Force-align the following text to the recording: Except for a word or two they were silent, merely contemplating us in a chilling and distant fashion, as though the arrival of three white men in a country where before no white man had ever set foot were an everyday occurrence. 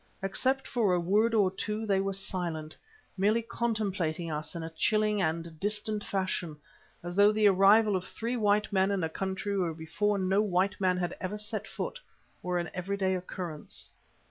Except 0.23 0.67
for 0.67 0.95
a 0.95 0.99
word 0.99 1.35
or 1.35 1.51
two 1.51 1.85
they 1.85 1.99
were 1.99 2.11
silent, 2.13 2.75
merely 3.19 3.43
contemplating 3.43 4.31
us 4.31 4.55
in 4.55 4.63
a 4.63 4.69
chilling 4.71 5.21
and 5.21 5.59
distant 5.59 6.03
fashion, 6.03 6.57
as 7.03 7.15
though 7.15 7.31
the 7.31 7.45
arrival 7.47 7.95
of 7.95 8.05
three 8.05 8.35
white 8.35 8.73
men 8.73 8.89
in 8.89 9.03
a 9.03 9.09
country 9.09 9.55
where 9.55 9.75
before 9.75 10.17
no 10.17 10.41
white 10.41 10.81
man 10.81 10.97
had 10.97 11.15
ever 11.21 11.37
set 11.37 11.67
foot 11.67 11.99
were 12.41 12.57
an 12.57 12.71
everyday 12.73 13.13
occurrence. 13.13 13.89